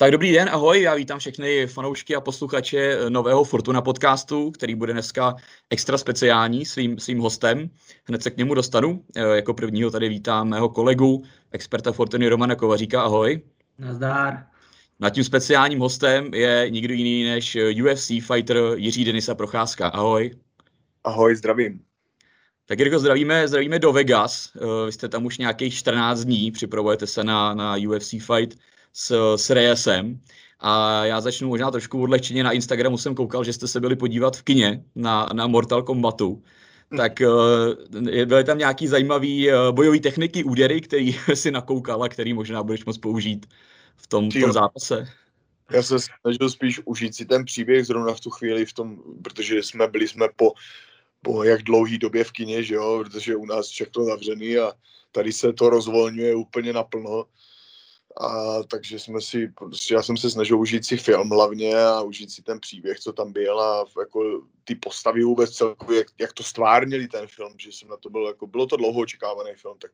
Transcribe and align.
Tak 0.00 0.10
dobrý 0.10 0.32
den, 0.32 0.48
ahoj, 0.52 0.82
já 0.82 0.94
vítám 0.94 1.18
všechny 1.18 1.66
fanoušky 1.66 2.16
a 2.16 2.20
posluchače 2.20 2.98
nového 3.08 3.44
Fortuna 3.44 3.82
podcastu, 3.82 4.50
který 4.50 4.74
bude 4.74 4.92
dneska 4.92 5.36
extra 5.70 5.98
speciální 5.98 6.66
svým, 6.66 6.98
svým 6.98 7.18
hostem. 7.18 7.70
Hned 8.04 8.22
se 8.22 8.30
k 8.30 8.36
němu 8.36 8.54
dostanu. 8.54 9.04
E, 9.16 9.36
jako 9.36 9.54
prvního 9.54 9.90
tady 9.90 10.08
vítám 10.08 10.48
mého 10.48 10.68
kolegu, 10.68 11.24
experta 11.52 11.92
Fortuny 11.92 12.28
Romana 12.28 12.54
Kovaříka, 12.54 13.02
ahoj. 13.02 13.42
Nazdár. 13.78 14.46
Na 15.00 15.10
tím 15.10 15.24
speciálním 15.24 15.78
hostem 15.78 16.34
je 16.34 16.66
nikdo 16.68 16.94
jiný 16.94 17.24
než 17.24 17.56
UFC 17.84 18.06
fighter 18.06 18.56
Jiří 18.74 19.04
Denisa 19.04 19.34
Procházka, 19.34 19.88
ahoj. 19.88 20.30
Ahoj, 21.04 21.36
zdravím. 21.36 21.80
Tak 22.66 22.78
Jirko, 22.78 22.98
zdravíme, 22.98 23.48
zdravíme 23.48 23.78
do 23.78 23.92
Vegas. 23.92 24.52
Vy 24.86 24.92
jste 24.92 25.08
tam 25.08 25.26
už 25.26 25.38
nějakých 25.38 25.74
14 25.74 26.20
dní, 26.20 26.50
připravujete 26.50 27.06
se 27.06 27.24
na, 27.24 27.54
na 27.54 27.76
UFC 27.76 28.10
fight 28.10 28.58
s, 28.98 29.36
s 29.36 29.50
Reyesem. 29.50 30.20
A 30.60 31.04
já 31.04 31.20
začnu 31.20 31.48
možná 31.48 31.70
trošku 31.70 32.02
odlehčeně. 32.02 32.44
Na 32.44 32.52
Instagramu 32.52 32.98
jsem 32.98 33.14
koukal, 33.14 33.44
že 33.44 33.52
jste 33.52 33.68
se 33.68 33.80
byli 33.80 33.96
podívat 33.96 34.36
v 34.36 34.42
kině 34.42 34.84
na, 34.94 35.28
na 35.32 35.46
Mortal 35.46 35.82
Kombatu. 35.82 36.42
Hm. 36.90 36.96
Tak 36.96 37.12
uh, 37.20 38.00
byly 38.24 38.44
tam 38.44 38.58
nějaký 38.58 38.86
zajímavý 38.86 39.48
uh, 39.48 39.54
bojové 39.70 39.98
techniky, 39.98 40.44
údery, 40.44 40.80
který 40.80 41.12
si 41.34 41.50
nakoukal 41.50 42.02
a 42.02 42.08
který 42.08 42.34
možná 42.34 42.62
budeš 42.62 42.84
moct 42.84 42.98
použít 42.98 43.46
v 43.96 44.06
tom, 44.06 44.30
v 44.30 44.40
tom 44.40 44.52
zápase? 44.52 45.08
Já 45.70 45.82
se 45.82 45.96
snažil 46.00 46.50
spíš 46.50 46.80
užít 46.84 47.14
si 47.14 47.26
ten 47.26 47.44
příběh 47.44 47.86
zrovna 47.86 48.14
v 48.14 48.20
tu 48.20 48.30
chvíli, 48.30 48.66
v 48.66 48.72
tom, 48.72 48.98
protože 49.22 49.62
jsme 49.62 49.88
byli 49.88 50.08
jsme 50.08 50.26
po, 50.36 50.52
po 51.22 51.44
jak 51.44 51.62
dlouhý 51.62 51.98
době 51.98 52.24
v 52.24 52.32
kině, 52.32 52.62
že 52.62 52.74
jo, 52.74 53.04
protože 53.04 53.36
u 53.36 53.46
nás 53.46 53.68
všechno 53.68 54.04
zavřený 54.04 54.58
a 54.58 54.72
tady 55.12 55.32
se 55.32 55.52
to 55.52 55.70
rozvolňuje 55.70 56.34
úplně 56.34 56.72
naplno 56.72 57.24
a 58.20 58.62
takže 58.62 58.98
jsme 58.98 59.20
si, 59.20 59.48
prostě 59.48 59.94
já 59.94 60.02
jsem 60.02 60.16
se 60.16 60.30
snažil 60.30 60.60
užít 60.60 60.84
si 60.86 60.96
film 60.96 61.30
hlavně 61.30 61.76
a 61.76 62.02
užít 62.02 62.30
si 62.30 62.42
ten 62.42 62.60
příběh, 62.60 63.00
co 63.00 63.12
tam 63.12 63.32
byl 63.32 63.60
a 63.60 63.84
jako 64.00 64.42
ty 64.64 64.74
postavy 64.74 65.24
vůbec 65.24 65.50
celkově, 65.50 65.98
jak, 65.98 66.06
jak 66.20 66.32
to 66.32 66.42
stvárnili 66.42 67.08
ten 67.08 67.26
film, 67.26 67.52
že 67.58 67.72
jsem 67.72 67.88
na 67.88 67.96
to 67.96 68.10
byl, 68.10 68.26
jako 68.26 68.46
bylo 68.46 68.66
to 68.66 68.76
dlouho 68.76 69.00
očekávaný 69.00 69.50
film, 69.54 69.78
tak, 69.78 69.90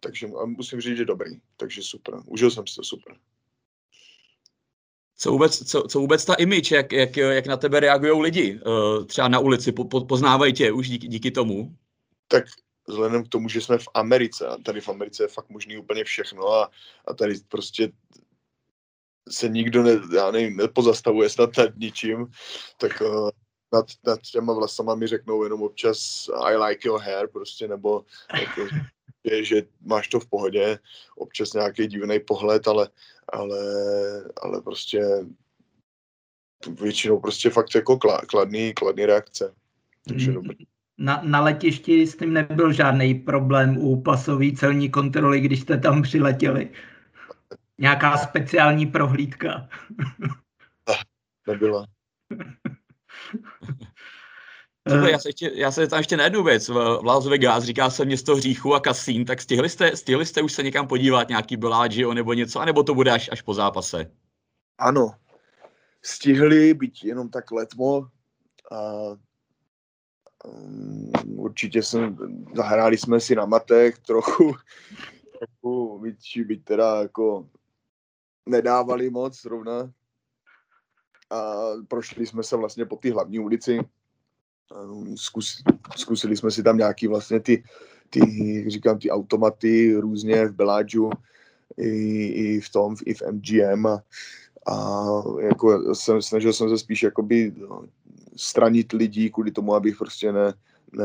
takže 0.00 0.26
musím 0.44 0.80
říct, 0.80 0.96
že 0.96 1.04
dobrý, 1.04 1.40
takže 1.56 1.82
super, 1.82 2.14
užil 2.26 2.50
jsem 2.50 2.66
si 2.66 2.74
to 2.74 2.84
super. 2.84 3.16
Co 5.18 5.30
vůbec, 5.30 5.70
co, 5.70 5.82
co 5.82 6.00
vůbec 6.00 6.24
ta 6.24 6.34
image, 6.34 6.72
jak, 6.72 6.92
jak, 6.92 7.16
jak 7.16 7.46
na 7.46 7.56
tebe 7.56 7.80
reagují 7.80 8.22
lidi, 8.22 8.60
uh, 8.66 9.04
třeba 9.04 9.28
na 9.28 9.38
ulici, 9.38 9.72
po, 9.72 9.84
po, 9.84 10.04
poznávají 10.04 10.52
tě 10.52 10.72
už 10.72 10.88
díky, 10.88 11.08
díky 11.08 11.30
tomu? 11.30 11.76
Tak 12.28 12.44
vzhledem 12.88 13.24
k 13.24 13.28
tomu, 13.28 13.48
že 13.48 13.60
jsme 13.60 13.78
v 13.78 13.88
Americe 13.94 14.46
a 14.46 14.56
tady 14.56 14.80
v 14.80 14.88
Americe 14.88 15.22
je 15.24 15.28
fakt 15.28 15.50
možný 15.50 15.76
úplně 15.76 16.04
všechno 16.04 16.48
a, 16.48 16.70
a 17.06 17.14
tady 17.14 17.34
prostě 17.48 17.92
se 19.28 19.48
nikdo 19.48 19.82
ne, 19.82 20.00
já 20.16 20.30
nevím, 20.30 20.56
nepozastavuje 20.56 21.30
snad 21.30 21.56
nad 21.56 21.76
ničím, 21.76 22.26
tak 22.78 23.00
uh, 23.00 23.30
nad, 23.72 23.86
nad 24.06 24.20
těma 24.20 24.52
vlasama 24.52 24.94
mi 24.94 25.06
řeknou 25.06 25.44
jenom 25.44 25.62
občas 25.62 26.28
I 26.40 26.56
like 26.56 26.88
your 26.88 27.00
hair 27.00 27.28
prostě, 27.28 27.68
nebo 27.68 28.04
jako, 28.40 28.66
je, 29.24 29.44
že 29.44 29.62
máš 29.80 30.08
to 30.08 30.20
v 30.20 30.26
pohodě, 30.26 30.78
občas 31.16 31.52
nějaký 31.52 31.86
divný 31.86 32.20
pohled, 32.20 32.68
ale, 32.68 32.88
ale, 33.28 33.58
ale 34.42 34.62
prostě 34.62 35.02
většinou 36.80 37.20
prostě 37.20 37.50
fakt 37.50 37.74
jako 37.74 37.98
kladný, 38.28 38.74
kladný 38.74 39.06
reakce. 39.06 39.54
Takže 40.08 40.28
mm. 40.28 40.34
dobrý 40.34 40.66
na, 40.98 41.20
na 41.24 41.40
letišti 41.40 42.06
s 42.06 42.16
tím 42.16 42.32
nebyl 42.32 42.72
žádný 42.72 43.14
problém 43.14 43.78
u 43.78 44.02
pasové 44.02 44.52
celní 44.52 44.90
kontroly, 44.90 45.40
když 45.40 45.60
jste 45.60 45.78
tam 45.78 46.02
přiletěli. 46.02 46.70
Nějaká 47.78 48.16
speciální 48.16 48.86
prohlídka. 48.86 49.68
Nebyla. 51.46 51.86
Tohle, 54.88 55.10
já, 55.10 55.18
se 55.18 55.28
ještě, 55.28 55.50
já 55.54 55.70
se 55.70 55.86
tam 55.86 55.98
ještě 55.98 56.16
na 56.16 56.24
jednu 56.24 56.42
věc. 56.42 56.68
V 56.68 57.00
Las 57.04 57.26
Vegas 57.26 57.64
říká 57.64 57.90
se 57.90 58.04
město 58.04 58.36
hříchu 58.36 58.74
a 58.74 58.80
kasín, 58.80 59.24
tak 59.24 59.40
stihli 59.40 59.68
jste, 59.68 59.96
stihli 59.96 60.26
jste 60.26 60.42
už 60.42 60.52
se 60.52 60.62
někam 60.62 60.86
podívat, 60.86 61.28
nějaký 61.28 61.56
Bellagio 61.56 62.14
nebo 62.14 62.32
něco, 62.32 62.60
anebo 62.60 62.82
to 62.82 62.94
bude 62.94 63.10
až, 63.10 63.28
až 63.32 63.42
po 63.42 63.54
zápase? 63.54 64.10
Ano, 64.78 65.14
stihli, 66.02 66.74
být 66.74 67.04
jenom 67.04 67.28
tak 67.28 67.50
letmo. 67.50 68.08
A 68.72 68.76
určitě 71.26 71.82
jsem, 71.82 72.16
zahráli 72.56 72.98
jsme 72.98 73.20
si 73.20 73.34
na 73.34 73.46
matech 73.46 73.98
trochu, 73.98 74.54
trochu 75.38 75.98
byť, 75.98 76.40
byť 76.46 76.64
teda 76.64 77.02
jako 77.02 77.48
nedávali 78.46 79.10
moc 79.10 79.42
zrovna. 79.42 79.92
A 81.30 81.54
prošli 81.88 82.26
jsme 82.26 82.42
se 82.42 82.56
vlastně 82.56 82.84
po 82.84 82.96
té 82.96 83.12
hlavní 83.12 83.38
ulici. 83.38 83.78
Zkus, 85.14 85.62
zkusili 85.96 86.36
jsme 86.36 86.50
si 86.50 86.62
tam 86.62 86.76
nějaký 86.76 87.06
vlastně 87.06 87.40
ty, 87.40 87.64
ty 88.10 88.20
říkám, 88.68 88.98
ty 88.98 89.10
automaty 89.10 89.94
různě 89.94 90.46
v 90.46 90.54
Beláďu 90.54 91.10
i, 91.76 91.90
i 92.26 92.60
v 92.60 92.70
tom, 92.70 92.96
i 93.06 93.14
v 93.14 93.22
MGM 93.22 93.86
a, 93.86 94.02
a 94.66 95.06
jako 95.40 95.94
jsem, 95.94 96.22
snažil 96.22 96.52
jsem 96.52 96.68
se 96.68 96.78
spíš 96.78 97.02
jakoby 97.02 97.52
no, 97.56 97.86
stranit 98.36 98.92
lidí 98.92 99.30
kvůli 99.30 99.50
tomu, 99.50 99.74
abych 99.74 99.96
prostě 99.96 100.32
ne, 100.32 100.54
ne, 100.92 101.04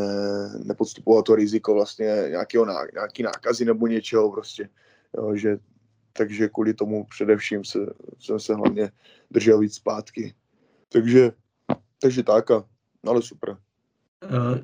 nepodstupoval 0.64 1.24
to 1.24 1.36
riziko 1.36 1.74
vlastně 1.74 2.06
nějakého, 2.30 2.66
nějaký 2.94 3.24
nákazy 3.24 3.66
nebo 3.66 3.88
něčeho 3.88 4.32
prostě, 4.32 4.70
jo, 5.18 5.36
že 5.36 5.58
takže 6.14 6.50
kvůli 6.50 6.74
tomu 6.74 7.04
především 7.04 7.66
se, 7.66 7.80
jsem 8.20 8.40
se 8.40 8.56
hlavně 8.56 8.92
držel 9.32 9.60
víc 9.60 9.76
zpátky. 9.76 10.34
Takže, 10.90 11.32
takže 12.02 12.24
tak, 12.24 12.52
a, 12.52 12.64
ale 13.08 13.22
super. 13.22 13.50
Uh, 13.50 13.58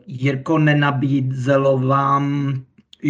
Jirko, 0.07 0.57
nenabízelo 0.57 1.77
vám 1.77 2.53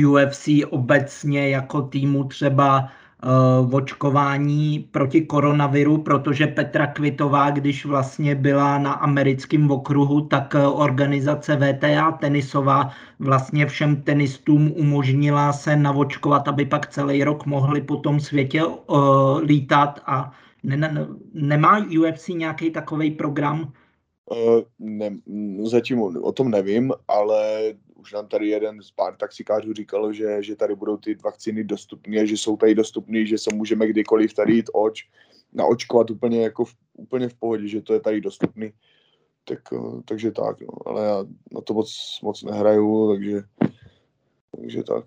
UFC 0.08 0.48
obecně 0.70 1.50
jako 1.50 1.82
týmu 1.82 2.24
třeba 2.24 2.92
uh, 3.24 3.76
očkování 3.76 4.80
proti 4.92 5.22
koronaviru, 5.22 5.98
protože 5.98 6.48
Petra 6.48 6.88
Kvitová, 6.88 7.50
když 7.50 7.86
vlastně 7.86 8.36
byla 8.36 8.78
na 8.78 8.92
americkém 8.94 9.72
okruhu, 9.72 10.22
tak 10.22 10.56
uh, 10.56 10.82
organizace 10.82 11.56
VTA 11.56 12.12
tenisová 12.12 12.90
vlastně 13.20 13.66
všem 13.66 13.96
tenistům 13.96 14.72
umožnila 14.76 15.54
se 15.54 15.76
navočkovat, 15.76 16.48
aby 16.48 16.66
pak 16.66 16.88
celý 16.88 17.24
rok 17.24 17.46
mohli 17.46 17.82
po 17.82 17.96
tom 17.96 18.20
světě 18.20 18.64
uh, 18.64 19.40
lítat 19.42 20.00
a 20.06 20.32
ne, 20.64 20.78
ne, 20.78 21.08
nemá 21.34 21.86
UFC 22.02 22.28
nějaký 22.28 22.72
takový 22.72 23.12
program? 23.12 23.72
Uh, 24.32 24.62
ne, 24.80 25.18
zatím 25.64 26.02
o 26.02 26.32
tom 26.32 26.52
nevím, 26.52 26.92
ale 27.08 27.74
už 27.96 28.14
nám 28.14 28.28
tady 28.28 28.48
jeden 28.48 28.82
z 28.82 28.92
pár 28.92 29.16
taxikářů 29.16 29.74
říkal, 29.74 30.14
že, 30.14 30.44
že 30.44 30.56
tady 30.56 30.76
budou 30.76 30.98
ty 30.98 31.16
vakcíny 31.16 31.64
dostupné, 31.64 32.28
že 32.28 32.38
jsou 32.38 32.58
tady 32.58 32.76
dostupné, 32.76 33.26
že 33.26 33.38
se 33.38 33.50
můžeme 33.54 33.88
kdykoliv 33.88 34.34
tady 34.34 34.54
jít 34.54 34.70
oč, 34.74 35.10
naočkovat 35.54 36.12
úplně 36.12 36.44
jako 36.44 36.66
v, 36.66 36.76
úplně 36.94 37.30
v 37.30 37.34
pohodě, 37.34 37.68
že 37.68 37.82
to 37.82 37.94
je 37.94 38.00
tady 38.00 38.22
dostupný. 38.22 38.72
Tak, 39.44 39.60
eh, 39.74 40.02
takže 40.06 40.32
tak, 40.32 40.62
no. 40.62 40.74
ale 40.86 41.06
já 41.06 41.26
na 41.52 41.62
to 41.62 41.74
moc, 41.74 42.20
moc 42.24 42.44
nehraju, 42.44 43.14
takže, 43.14 43.42
takže 44.56 44.84
tak. 44.84 45.06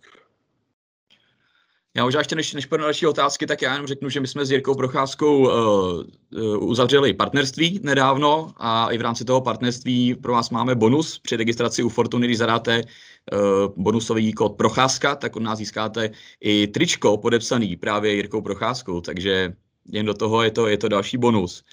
Já 1.97 2.05
možná 2.05 2.21
ještě 2.21 2.35
než, 2.35 2.55
než 2.55 2.69
na 2.71 2.77
další 2.77 3.07
otázky, 3.07 3.47
tak 3.47 3.63
já 3.63 3.73
jenom 3.73 3.87
řeknu, 3.87 4.09
že 4.09 4.21
my 4.21 4.27
jsme 4.27 4.47
s 4.47 4.51
Jirkou 4.51 4.75
Procházkou 4.75 5.39
uh, 5.39 5.49
uh, 5.49 6.71
uzavřeli 6.71 7.15
partnerství 7.15 7.81
nedávno 7.83 8.53
a 8.57 8.91
i 8.91 8.99
v 8.99 9.01
rámci 9.01 9.25
toho 9.25 9.41
partnerství 9.41 10.15
pro 10.15 10.33
vás 10.33 10.51
máme 10.51 10.75
bonus 10.75 11.19
při 11.19 11.37
registraci 11.37 11.83
u 11.83 11.89
Fortuny, 11.89 12.27
když 12.27 12.39
zadáte 12.39 12.83
uh, 12.83 13.39
bonusový 13.77 14.33
kód 14.33 14.57
Procházka, 14.57 15.17
tak 15.17 15.37
od 15.37 15.43
nás 15.43 15.59
získáte 15.59 16.11
i 16.41 16.67
tričko 16.67 17.17
podepsaný 17.17 17.77
právě 17.77 18.15
Jirkou 18.15 18.43
Procházkou, 18.43 19.01
takže 19.01 19.53
jen 19.93 20.07
do 20.07 20.15
toho 20.15 20.43
je 20.43 20.51
to, 20.51 20.67
je 20.67 20.79
to 20.79 20.89
další 20.89 21.17
bonus. 21.19 21.65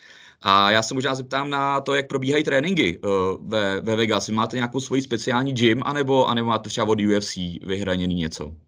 A 0.41 0.71
já 0.71 0.83
se 0.83 0.93
možná 0.93 1.15
zeptám 1.15 1.49
na 1.49 1.81
to, 1.81 1.95
jak 1.95 2.07
probíhají 2.07 2.43
tréninky 2.43 2.99
uh, 2.99 3.11
ve, 3.49 3.81
ve 3.81 3.95
Vegas. 3.95 4.27
Vy 4.27 4.33
máte 4.33 4.55
nějakou 4.55 4.79
svoji 4.79 5.01
speciální 5.01 5.53
gym, 5.53 5.81
anebo, 5.85 6.27
anebo 6.27 6.47
máte 6.47 6.69
třeba 6.69 6.87
od 6.87 6.99
UFC 7.01 7.35
vyhraněný 7.65 8.15
něco? 8.15 8.66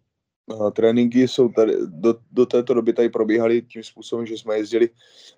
Tréninky 0.73 1.27
jsou 1.27 1.49
tady, 1.49 1.73
do, 1.85 2.15
do 2.31 2.45
této 2.45 2.73
doby 2.73 2.93
tady 2.93 3.09
probíhaly 3.09 3.61
tím 3.61 3.83
způsobem, 3.83 4.25
že 4.25 4.37
jsme 4.37 4.57
jezdili 4.57 4.89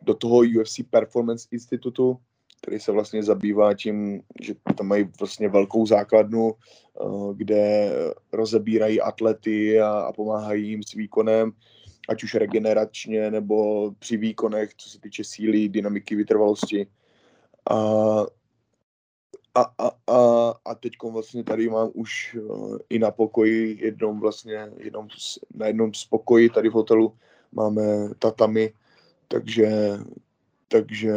do 0.01 0.13
toho 0.13 0.37
UFC 0.37 0.79
Performance 0.89 1.47
Institutu, 1.51 2.17
který 2.61 2.79
se 2.79 2.91
vlastně 2.91 3.23
zabývá 3.23 3.73
tím, 3.73 4.21
že 4.41 4.53
tam 4.77 4.87
mají 4.87 5.09
vlastně 5.19 5.49
velkou 5.49 5.85
základnu, 5.85 6.51
eh, 6.53 7.05
kde 7.33 7.91
rozebírají 8.33 9.01
atlety 9.01 9.81
a, 9.81 9.89
a 9.89 10.11
pomáhají 10.13 10.69
jim 10.69 10.83
s 10.83 10.93
výkonem, 10.93 11.51
ať 12.09 12.23
už 12.23 12.35
regeneračně 12.35 13.31
nebo 13.31 13.91
při 13.99 14.17
výkonech, 14.17 14.73
co 14.77 14.89
se 14.89 14.99
týče 14.99 15.23
síly, 15.23 15.69
dynamiky, 15.69 16.15
vytrvalosti. 16.15 16.87
A 17.69 17.77
a, 19.55 19.61
a, 19.77 19.91
a, 20.07 20.53
a 20.65 20.75
teď 20.75 20.93
vlastně 21.11 21.43
tady 21.43 21.69
mám 21.69 21.89
už 21.93 22.37
uh, 22.41 22.77
i 22.89 22.99
na 22.99 23.11
pokoji 23.11 23.77
jednom 23.81 24.19
vlastně, 24.19 24.71
jednom, 24.77 25.07
na 25.53 25.67
jednom 25.67 25.93
z 25.93 26.05
pokoji 26.05 26.49
tady 26.49 26.69
v 26.69 26.73
hotelu 26.73 27.15
máme 27.51 27.83
tatami, 28.19 28.73
takže, 29.27 29.69
takže 30.67 31.13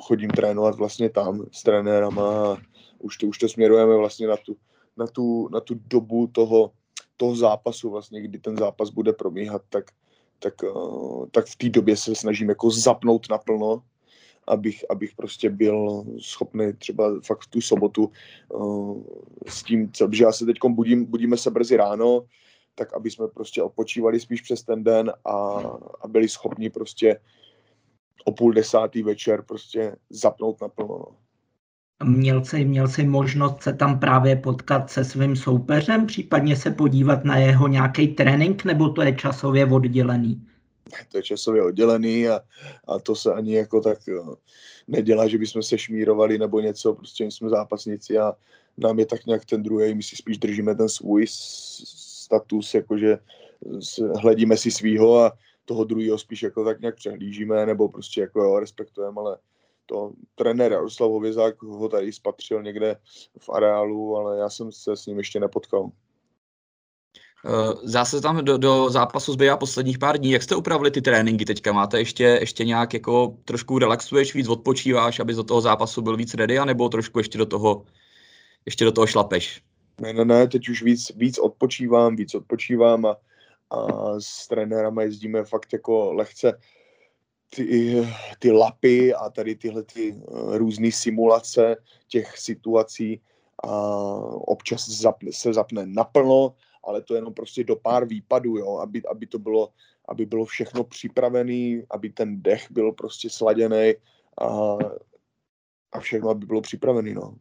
chodím 0.00 0.30
trénovat 0.30 0.74
vlastně 0.74 1.10
tam 1.10 1.46
s 1.52 1.62
trenérama 1.62 2.52
a 2.52 2.56
už 2.98 3.16
to, 3.16 3.26
už 3.26 3.38
to 3.38 3.48
směrujeme 3.48 3.96
vlastně 3.96 4.26
na 4.26 4.36
tu, 4.36 4.56
na 4.96 5.06
tu, 5.06 5.48
na 5.52 5.60
tu 5.60 5.74
dobu 5.74 6.26
toho, 6.26 6.72
toho 7.16 7.36
zápasu 7.36 7.90
vlastně, 7.90 8.22
kdy 8.22 8.38
ten 8.38 8.56
zápas 8.56 8.90
bude 8.90 9.12
probíhat, 9.12 9.62
tak, 9.68 9.84
tak, 10.38 10.54
uh, 10.62 11.26
tak 11.30 11.46
v 11.46 11.56
té 11.56 11.68
době 11.68 11.96
se 11.96 12.14
snažím 12.14 12.48
jako 12.48 12.70
zapnout 12.70 13.30
naplno, 13.30 13.82
abych, 14.46 14.84
abych 14.90 15.14
prostě 15.14 15.50
byl 15.50 16.04
schopný 16.18 16.72
třeba 16.72 17.20
fakt 17.26 17.40
v 17.40 17.46
tu 17.46 17.60
sobotu 17.60 18.10
uh, 18.48 19.02
s 19.46 19.62
tím, 19.62 19.90
že 20.12 20.24
já 20.24 20.32
se 20.32 20.46
teď 20.46 20.56
budím, 20.68 21.04
budíme 21.04 21.36
se 21.36 21.50
brzy 21.50 21.76
ráno, 21.76 22.24
tak 22.74 22.94
aby 22.94 23.10
jsme 23.10 23.28
prostě 23.28 23.62
odpočívali 23.62 24.20
spíš 24.20 24.40
přes 24.40 24.62
ten 24.62 24.84
den 24.84 25.12
a, 25.24 25.36
a 26.00 26.08
byli 26.08 26.28
schopni 26.28 26.70
prostě 26.70 27.20
o 28.24 28.32
půl 28.32 28.52
desátý 28.52 29.02
večer 29.02 29.42
prostě 29.42 29.96
zapnout 30.10 30.60
naplno. 30.60 30.98
No. 30.98 31.06
Měl 32.04 32.44
jsi, 32.44 32.64
měl 32.64 32.88
jsi 32.88 33.04
možnost 33.04 33.62
se 33.62 33.72
tam 33.72 34.00
právě 34.00 34.36
potkat 34.36 34.90
se 34.90 35.04
svým 35.04 35.36
soupeřem, 35.36 36.06
případně 36.06 36.56
se 36.56 36.70
podívat 36.70 37.24
na 37.24 37.36
jeho 37.36 37.68
nějaký 37.68 38.08
trénink, 38.08 38.64
nebo 38.64 38.88
to 38.88 39.02
je 39.02 39.14
časově 39.14 39.66
oddělený? 39.66 40.46
To 41.08 41.16
je 41.16 41.22
časově 41.22 41.62
oddělený 41.62 42.28
a, 42.28 42.40
a 42.88 42.98
to 42.98 43.14
se 43.14 43.32
ani 43.32 43.54
jako 43.54 43.80
tak 43.80 43.98
jo, 44.06 44.36
nedělá, 44.88 45.28
že 45.28 45.38
bychom 45.38 45.62
se 45.62 45.78
šmírovali 45.78 46.38
nebo 46.38 46.60
něco, 46.60 46.94
prostě 46.94 47.24
jsme 47.24 47.48
zápasníci 47.48 48.18
a 48.18 48.32
nám 48.78 48.98
je 48.98 49.06
tak 49.06 49.26
nějak 49.26 49.44
ten 49.44 49.62
druhý, 49.62 49.94
my 49.94 50.02
si 50.02 50.16
spíš 50.16 50.38
držíme 50.38 50.74
ten 50.74 50.88
svůj 50.88 51.26
status, 51.28 52.74
jakože 52.74 53.18
hledíme 54.22 54.56
si 54.56 54.70
svýho 54.70 55.18
a 55.18 55.32
toho 55.64 55.84
druhého 55.84 56.18
spíš 56.18 56.42
jako 56.42 56.64
tak 56.64 56.80
nějak 56.80 56.96
přehlížíme 56.96 57.66
nebo 57.66 57.88
prostě 57.88 58.20
jako 58.20 58.42
jo, 58.42 58.60
respektujeme, 58.60 59.14
ale 59.16 59.38
to 59.86 60.12
trenér 60.34 60.72
Jaroslav 60.72 61.10
Hovězák 61.10 61.62
ho 61.62 61.88
tady 61.88 62.12
spatřil 62.12 62.62
někde 62.62 62.96
v 63.38 63.50
areálu, 63.50 64.16
ale 64.16 64.38
já 64.38 64.50
jsem 64.50 64.72
se 64.72 64.96
s 64.96 65.06
ním 65.06 65.18
ještě 65.18 65.40
nepotkal. 65.40 65.90
Eh, 67.46 67.74
zase 67.82 68.20
tam 68.20 68.44
do, 68.44 68.58
do 68.58 68.90
zápasu 68.90 69.32
zbývá 69.32 69.56
posledních 69.56 69.98
pár 69.98 70.18
dní. 70.18 70.30
Jak 70.30 70.42
jste 70.42 70.56
upravili 70.56 70.90
ty 70.90 71.02
tréninky 71.02 71.44
teďka? 71.44 71.72
Máte 71.72 71.98
ještě, 71.98 72.24
ještě 72.24 72.64
nějak 72.64 72.94
jako 72.94 73.36
trošku 73.44 73.78
relaxuješ, 73.78 74.34
víc 74.34 74.48
odpočíváš, 74.48 75.20
aby 75.20 75.34
do 75.34 75.44
toho 75.44 75.60
zápasu 75.60 76.02
byl 76.02 76.16
víc 76.16 76.34
ready, 76.34 76.58
anebo 76.58 76.88
trošku 76.88 77.18
ještě 77.18 77.38
do 77.38 77.46
toho, 77.46 77.84
ještě 78.66 78.84
do 78.84 78.92
toho 78.92 79.06
šlapeš? 79.06 79.62
Ne, 80.00 80.12
ne, 80.12 80.24
ne, 80.24 80.48
teď 80.48 80.68
už 80.68 80.82
víc, 80.82 81.12
víc 81.16 81.38
odpočívám, 81.38 82.16
víc 82.16 82.34
odpočívám 82.34 83.06
a, 83.06 83.16
a 83.70 83.86
s 84.18 84.48
trenérama 84.48 85.02
jezdíme 85.02 85.44
fakt 85.44 85.72
jako 85.72 86.12
lehce 86.12 86.58
ty, 87.56 88.08
ty 88.38 88.52
lapy 88.52 89.14
a 89.14 89.30
tady 89.30 89.54
tyhle 89.54 89.82
ty 89.82 90.16
eh, 90.16 90.58
různé 90.58 90.92
simulace 90.92 91.76
těch 92.08 92.38
situací 92.38 93.20
a 93.64 93.70
občas 94.34 94.88
zapne, 94.88 95.32
se 95.32 95.52
zapne 95.52 95.86
naplno, 95.86 96.54
ale 96.84 97.02
to 97.02 97.14
jenom 97.14 97.34
prostě 97.34 97.64
do 97.64 97.76
pár 97.76 98.04
výpadů, 98.04 98.56
jo, 98.56 98.78
aby, 98.78 99.02
aby 99.10 99.26
to 99.26 99.38
bylo, 99.38 99.68
aby 100.08 100.26
bylo 100.26 100.44
všechno 100.44 100.84
připravené, 100.84 101.82
aby 101.90 102.10
ten 102.10 102.42
dech 102.42 102.70
byl 102.70 102.92
prostě 102.92 103.30
sladěný 103.30 103.94
a, 104.40 104.76
a 105.92 106.00
všechno, 106.00 106.30
aby 106.30 106.46
bylo 106.46 106.60
připravené, 106.60 107.14
no. 107.14 107.34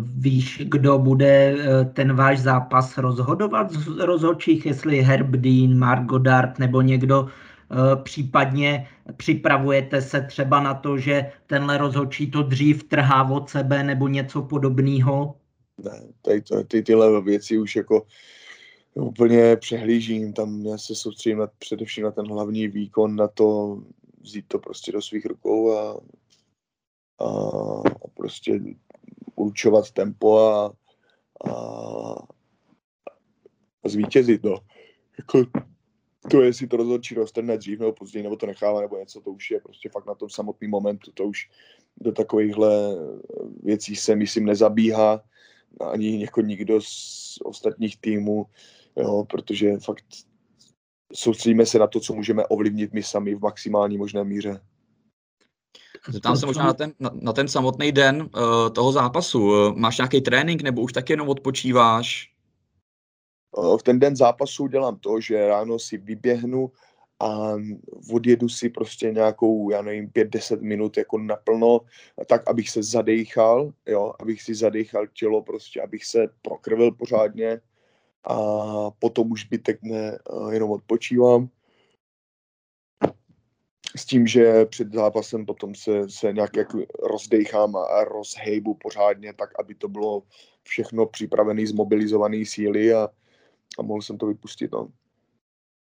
Víš, 0.00 0.62
kdo 0.64 0.98
bude 0.98 1.56
eh, 1.58 1.84
ten 1.84 2.16
váš 2.16 2.40
zápas 2.40 2.98
rozhodovat 2.98 3.70
z 3.70 3.98
rozhodčích, 3.98 4.66
jestli 4.66 5.02
Herb 5.02 5.30
Dean, 5.30 5.78
Mark 5.78 6.04
Goddard 6.04 6.58
nebo 6.58 6.82
někdo 6.82 7.28
Eh, 7.70 7.96
případně 8.02 8.88
připravujete 9.16 10.02
se 10.02 10.20
třeba 10.20 10.60
na 10.60 10.74
to, 10.74 10.98
že 10.98 11.32
tenhle 11.46 11.78
rozhodčí 11.78 12.30
to 12.30 12.42
dřív 12.42 12.84
trhá 12.84 13.30
od 13.30 13.50
sebe 13.50 13.82
nebo 13.82 14.08
něco 14.08 14.42
podobného? 14.42 15.34
Ne, 15.78 16.12
tady 16.22 16.42
to, 16.42 16.64
ty, 16.64 16.82
tyhle 16.82 17.22
věci 17.22 17.58
už 17.58 17.76
jako 17.76 18.06
úplně 18.94 19.56
přehlížím, 19.56 20.32
tam 20.32 20.66
já 20.66 20.78
se 20.78 20.94
soustředím 20.94 21.38
na, 21.38 21.46
především 21.58 22.04
na 22.04 22.10
ten 22.10 22.26
hlavní 22.26 22.68
výkon, 22.68 23.16
na 23.16 23.28
to 23.28 23.78
vzít 24.20 24.44
to 24.48 24.58
prostě 24.58 24.92
do 24.92 25.02
svých 25.02 25.26
rukou 25.26 25.72
a, 25.72 26.00
a, 27.18 27.26
a 28.04 28.08
prostě 28.14 28.60
určovat 29.34 29.90
tempo 29.90 30.38
a, 30.38 30.72
a, 31.46 31.52
a 33.82 33.88
zvítězit, 33.88 34.42
no. 34.42 34.58
Jako, 35.18 35.44
to, 36.30 36.42
jestli 36.42 36.66
to 36.66 36.76
rozhodčí 36.76 37.14
roztrhne 37.14 37.58
dřív 37.58 37.78
nebo 37.78 37.92
později, 37.92 38.22
nebo 38.22 38.36
to 38.36 38.46
nechává, 38.46 38.80
nebo 38.80 38.98
něco, 38.98 39.20
to 39.20 39.30
už 39.30 39.50
je 39.50 39.60
prostě 39.60 39.88
fakt 39.88 40.06
na 40.06 40.14
tom 40.14 40.30
samotný 40.30 40.68
momentu, 40.68 41.12
to 41.12 41.24
už 41.24 41.50
do 41.96 42.12
takovýchhle 42.12 42.96
věcí 43.62 43.96
se, 43.96 44.16
myslím, 44.16 44.46
nezabíhá 44.46 45.22
ani 45.80 46.22
jako 46.22 46.40
nikdo 46.40 46.80
z 46.80 47.38
ostatních 47.44 48.00
týmů, 48.00 48.46
jo, 48.96 49.24
protože 49.30 49.78
fakt 49.78 50.04
soustředíme 51.14 51.66
se 51.66 51.78
na 51.78 51.86
to, 51.86 52.00
co 52.00 52.14
můžeme 52.14 52.46
ovlivnit 52.46 52.92
my 52.92 53.02
sami 53.02 53.34
v 53.34 53.40
maximální 53.40 53.98
možné 53.98 54.24
míře. 54.24 54.60
Zeptám 56.08 56.36
se 56.36 56.46
možná 56.46 56.64
na 56.64 56.72
ten, 56.72 56.92
na, 57.00 57.10
na 57.14 57.32
ten 57.32 57.48
samotný 57.48 57.92
den 57.92 58.22
uh, 58.22 58.70
toho 58.70 58.92
zápasu. 58.92 59.40
Uh, 59.40 59.76
máš 59.76 59.98
nějaký 59.98 60.20
trénink 60.20 60.62
nebo 60.62 60.82
už 60.82 60.92
tak 60.92 61.10
jenom 61.10 61.28
odpočíváš? 61.28 62.38
v 63.78 63.82
ten 63.82 63.98
den 63.98 64.16
zápasu 64.16 64.66
dělám 64.66 64.98
to, 64.98 65.20
že 65.20 65.48
ráno 65.48 65.78
si 65.78 65.98
vyběhnu 65.98 66.72
a 67.20 67.52
odjedu 68.12 68.48
si 68.48 68.68
prostě 68.68 69.10
nějakou, 69.10 69.70
já 69.70 69.82
nevím, 69.82 70.08
5-10 70.08 70.60
minut 70.60 70.96
jako 70.96 71.18
naplno, 71.18 71.80
tak, 72.26 72.48
abych 72.48 72.70
se 72.70 72.82
zadechal, 72.82 73.72
jo, 73.86 74.12
abych 74.20 74.42
si 74.42 74.54
zadechal 74.54 75.06
tělo 75.06 75.42
prostě, 75.42 75.82
abych 75.82 76.04
se 76.04 76.28
prokrvil 76.42 76.92
pořádně 76.92 77.60
a 78.24 78.36
potom 78.90 79.30
už 79.32 79.44
zbytek 79.44 79.82
ne, 79.82 80.18
jenom 80.50 80.70
odpočívám. 80.70 81.48
S 83.96 84.04
tím, 84.04 84.26
že 84.26 84.64
před 84.64 84.92
zápasem 84.92 85.46
potom 85.46 85.74
se, 85.74 86.10
se 86.10 86.32
nějak 86.32 86.56
jak 86.56 86.68
rozdechám 87.02 87.76
a 87.76 88.04
rozhejbu 88.04 88.74
pořádně, 88.74 89.32
tak 89.32 89.50
aby 89.58 89.74
to 89.74 89.88
bylo 89.88 90.22
všechno 90.62 91.06
připravené, 91.06 91.66
zmobilizované 91.66 92.46
síly 92.46 92.94
a, 92.94 93.08
a 93.78 93.82
mohl 93.82 94.02
jsem 94.02 94.18
to 94.18 94.26
vypustit. 94.26 94.72
No. 94.72 94.88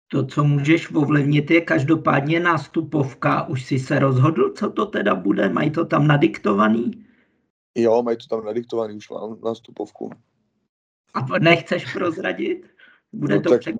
To, 0.08 0.26
co 0.26 0.44
můžeš 0.44 0.96
ovlivnit, 0.96 1.52
je 1.52 1.62
každopádně 1.62 2.40
nástupovka. 2.40 3.48
Už 3.48 3.66
jsi 3.66 3.80
se 3.80 4.00
rozhodl, 4.00 4.54
co 4.54 4.70
to 4.70 4.86
teda 4.86 5.16
bude? 5.16 5.50
Mají 5.50 5.72
to 5.72 5.86
tam 5.86 6.08
nadiktovaný? 6.08 7.06
Jo, 7.76 8.04
mají 8.04 8.18
to 8.18 8.28
tam 8.36 8.46
nadiktovaný, 8.46 8.98
už 8.98 9.10
mám 9.10 9.38
nástupovku. 9.44 10.12
A 11.14 11.40
nechceš 11.40 11.94
prozradit? 11.94 12.68
Bude 13.14 13.36
no, 13.36 13.42
to 13.42 13.50
tak, 13.50 13.76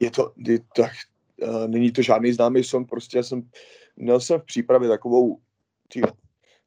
Je 0.00 0.10
to, 0.10 0.32
je, 0.36 0.58
tak, 0.76 0.92
uh, 1.42 1.68
není 1.68 1.92
to 1.92 2.02
žádný 2.02 2.32
známý 2.32 2.64
song, 2.64 2.88
prostě 2.88 3.16
já 3.16 3.22
jsem, 3.22 3.50
měl 3.96 4.20
jsem 4.20 4.40
v 4.40 4.44
přípravě 4.44 4.88
takovou, 4.88 5.40
tý, 5.88 6.00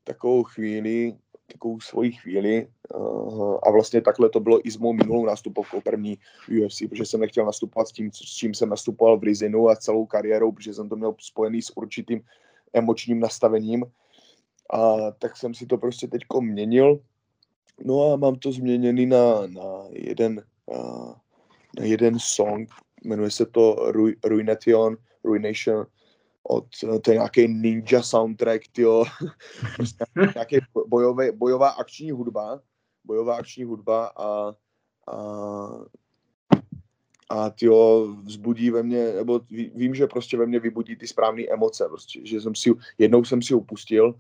takovou 0.04 0.44
chvíli, 0.44 1.14
takovou 1.52 1.80
svoji 1.80 2.12
chvíli. 2.12 2.68
Uh, 2.96 3.58
a 3.64 3.72
vlastně 3.72 4.02
takhle 4.02 4.30
to 4.30 4.40
bylo 4.40 4.68
i 4.68 4.72
s 4.72 4.78
mou 4.78 4.94
minulou 4.94 5.26
nástupovkou 5.26 5.82
první 5.82 6.18
UFC, 6.64 6.82
protože 6.90 7.06
jsem 7.06 7.20
nechtěl 7.20 7.46
nastupovat 7.46 7.88
s 7.88 7.92
tím, 7.92 8.12
s 8.12 8.20
čím 8.20 8.54
jsem 8.54 8.70
nastupoval 8.70 9.20
v 9.20 9.24
Rizinu 9.24 9.70
a 9.70 9.76
celou 9.76 10.06
kariérou, 10.06 10.52
protože 10.52 10.74
jsem 10.74 10.90
to 10.90 10.96
měl 10.96 11.16
spojený 11.20 11.62
s 11.62 11.78
určitým 11.78 12.22
emočním 12.74 13.20
nastavením. 13.20 13.86
A 14.74 15.12
tak 15.12 15.38
jsem 15.38 15.54
si 15.54 15.66
to 15.66 15.78
prostě 15.78 16.08
teďko 16.08 16.42
měnil. 16.42 17.00
No 17.84 18.14
a 18.14 18.16
mám 18.16 18.36
to 18.36 18.52
změněný 18.52 19.06
na, 19.06 19.48
na 19.48 19.84
jeden 19.92 20.44
uh, 20.66 21.14
na 21.78 21.86
jeden 21.86 22.20
song, 22.20 22.70
jmenuje 23.04 23.32
se 23.32 23.46
to 23.46 23.76
Ru, 23.92 24.08
Ruination, 24.24 24.98
Ruination, 25.24 25.86
od, 26.52 26.66
to 27.02 27.12
je 27.12 27.16
nějaký 27.16 27.48
ninja 27.48 28.02
soundtrack, 28.04 28.62
tyjo, 28.72 29.06
prostě 29.76 30.06
nějaký 30.36 30.58
bojové, 30.88 31.32
bojová 31.32 31.70
akční 31.70 32.12
hudba, 32.12 32.62
bojová 33.04 33.36
akční 33.36 33.64
hudba 33.64 34.06
a, 34.08 34.56
a, 35.12 35.16
a 37.30 37.50
tyjo, 37.50 38.08
vzbudí 38.24 38.70
ve 38.70 38.84
mně, 38.84 39.14
nebo 39.14 39.42
vím, 39.76 39.96
že 39.96 40.08
prostě 40.08 40.38
ve 40.38 40.46
mně 40.46 40.60
vybudí 40.60 40.96
ty 40.96 41.08
správné 41.08 41.44
emoce, 41.50 41.86
prostě, 41.90 42.20
že 42.24 42.42
jsem 42.42 42.56
si, 42.56 42.72
jednou 42.98 43.24
jsem 43.24 43.42
si 43.42 43.54
upustil 43.54 44.16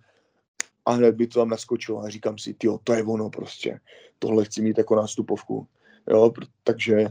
a 0.86 0.91
hned 0.91 1.15
by 1.15 1.27
to 1.27 1.39
tam 1.39 1.50
naskočilo 1.50 2.01
a 2.03 2.09
říkám 2.09 2.38
si, 2.38 2.53
tyjo, 2.53 2.79
to 2.83 2.93
je 2.93 3.03
ono 3.03 3.29
prostě, 3.29 3.79
tohle 4.19 4.45
chci 4.45 4.62
mít 4.62 4.77
jako 4.77 4.95
nástupovku, 4.95 5.67
jo, 6.09 6.33
takže, 6.63 7.09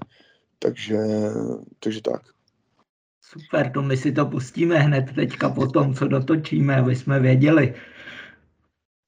takže, 0.59 0.99
takže 1.81 2.03
tak. 2.03 2.38
Super, 3.21 3.71
to 3.73 3.83
my 3.83 3.97
si 3.97 4.13
to 4.13 4.27
pustíme 4.27 4.79
hned 4.79 5.15
teďka 5.15 5.49
po 5.49 5.67
tom, 5.67 5.95
co 5.95 6.09
dotočíme, 6.09 6.77
aby 6.77 6.97
jsme 6.97 7.21
věděli. 7.21 7.75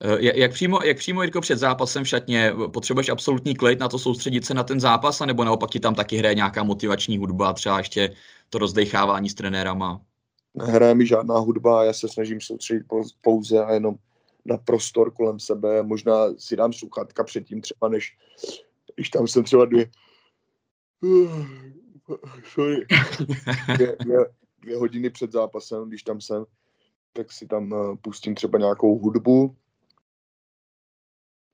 Eh, 0.03 0.41
jak 0.41 0.53
přímo, 0.53 0.79
jak 0.85 0.97
přímo 0.97 1.23
Jirko, 1.23 1.41
před 1.41 1.59
zápasem 1.59 2.05
v 2.05 2.09
šatně, 2.09 2.53
potřebuješ 2.73 3.09
absolutní 3.09 3.55
klid 3.55 3.81
na 3.81 3.89
to 3.89 3.99
soustředit 3.99 4.45
se 4.45 4.55
na 4.55 4.63
ten 4.63 4.81
zápas, 4.81 5.21
nebo 5.21 5.45
naopak 5.45 5.71
ti 5.71 5.81
tam 5.81 5.95
taky 5.95 6.17
hraje 6.17 6.35
nějaká 6.35 6.63
motivační 6.63 7.19
hudba, 7.19 7.53
třeba 7.53 7.79
ještě 7.79 8.15
to 8.51 8.59
rozdechávání 8.59 9.29
s 9.29 9.35
trenérama? 9.35 10.01
nehraje 10.55 10.95
mi 10.95 11.07
žádná 11.07 11.39
hudba, 11.39 11.85
já 11.85 11.93
se 11.93 12.09
snažím 12.09 12.41
soustředit 12.41 12.87
pouze 13.21 13.65
a 13.65 13.73
jenom 13.73 13.95
na 14.45 14.57
prostor 14.57 15.11
kolem 15.11 15.41
sebe, 15.41 15.83
možná 15.83 16.15
si 16.39 16.57
dám 16.57 16.73
sluchátka 16.73 17.25
předtím 17.25 17.61
třeba, 17.61 17.89
než 17.89 18.17
když 18.95 19.11
tam 19.11 19.29
jsem 19.29 19.45
třeba 19.45 19.65
dvě, 19.65 19.91
sorry, 22.53 22.87
dvě, 23.77 23.97
dvě, 24.01 24.19
dvě 24.61 24.77
hodiny 24.77 25.11
před 25.11 25.33
zápasem, 25.33 25.89
když 25.89 26.03
tam 26.03 26.21
jsem, 26.21 26.45
tak 27.13 27.33
si 27.33 27.47
tam 27.47 27.75
eh, 27.75 27.97
pustím 27.97 28.35
třeba 28.35 28.59
nějakou 28.59 28.99
hudbu. 28.99 29.57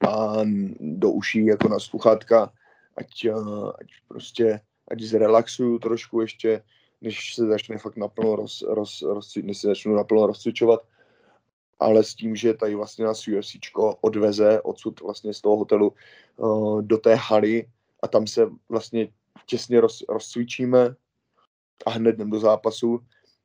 A 0.09 0.37
do 0.81 1.11
uší 1.11 1.47
jako 1.47 1.69
na 1.69 1.79
sluchátka, 1.79 2.53
ať, 2.97 3.25
eh, 3.25 3.33
ať 3.81 3.87
prostě, 4.09 4.61
ať 4.89 5.01
zrelaxuju 5.01 5.79
trošku 5.79 6.21
ještě, 6.21 6.63
než 7.01 7.35
se 7.35 7.47
začne 7.47 7.79
fakt 7.79 7.97
naplno 7.97 8.37
roz, 8.37 8.63
roz, 8.63 9.03
roz, 9.03 9.37
než 9.43 9.59
se 9.59 9.67
začnu 9.67 9.95
naplno 9.95 10.27
rozcvičovat, 10.27 10.81
ale 11.79 12.05
s 12.05 12.15
tím, 12.15 12.37
že 12.37 12.55
tady 12.55 12.75
vlastně 12.75 13.05
nás 13.05 13.29
UFC 13.29 13.57
odveze 14.01 14.61
odsud 14.61 15.01
vlastně 15.01 15.35
z 15.35 15.41
toho 15.41 15.57
hotelu 15.57 15.93
uh, 16.37 16.83
do 16.83 16.99
té 16.99 17.15
haly 17.15 17.67
a 18.03 18.09
tam 18.09 18.27
se 18.27 18.51
vlastně 18.69 19.09
těsně 19.47 19.81
roz, 19.81 20.03
rozcvičíme 20.09 20.95
a 21.87 21.91
hned 21.91 22.15
jdem 22.15 22.31
do 22.31 22.41
zápasu, 22.41 23.01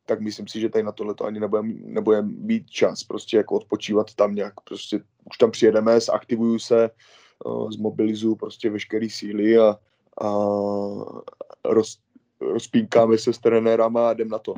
tak 0.05 0.21
myslím 0.21 0.47
si, 0.47 0.59
že 0.59 0.69
tady 0.69 0.83
na 0.83 0.91
tohle 0.91 1.15
ani 1.25 1.39
nebudeme 1.39 1.73
nebude 1.73 2.21
mít 2.21 2.69
čas 2.69 3.03
prostě 3.03 3.37
jako 3.37 3.55
odpočívat 3.55 4.13
tam 4.15 4.35
nějak, 4.35 4.53
prostě 4.61 5.03
už 5.31 5.37
tam 5.37 5.51
přijedeme, 5.51 5.99
zaktivuju 5.99 6.59
se, 6.59 6.89
zmobilizuju 7.69 8.35
prostě 8.35 8.69
veškeré 8.69 9.07
síly 9.09 9.57
a, 9.57 9.77
a 10.21 10.29
roz, 11.65 11.97
rozpínkáme 12.41 13.17
se 13.17 13.33
s 13.33 13.39
trenérama 13.39 14.09
a 14.09 14.11
jdem 14.11 14.29
na 14.29 14.39
to. 14.39 14.53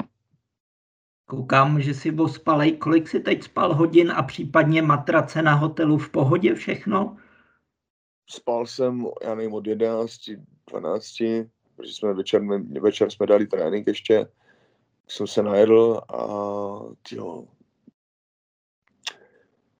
Koukám, 1.25 1.81
že 1.81 1.93
si 1.93 2.11
ospalej. 2.11 2.77
Kolik 2.77 3.07
si 3.07 3.19
teď 3.19 3.43
spal 3.43 3.73
hodin 3.73 4.11
a 4.11 4.23
případně 4.23 4.81
matrace 4.81 5.41
na 5.41 5.53
hotelu 5.53 5.97
v 5.97 6.09
pohodě 6.09 6.55
všechno? 6.55 7.17
Spal 8.29 8.65
jsem, 8.65 9.07
já 9.23 9.35
nevím, 9.35 9.53
od 9.53 9.67
11, 9.67 10.29
12, 10.69 11.07
protože 11.75 11.93
jsme 11.93 12.13
večer, 12.13 12.41
večer 12.81 13.11
jsme 13.11 13.25
dali 13.25 13.47
trénink 13.47 13.87
ještě, 13.87 14.27
jsem 15.07 15.27
se 15.27 15.43
najedl 15.43 16.01
a 16.09 16.27
tyjo, 17.09 17.45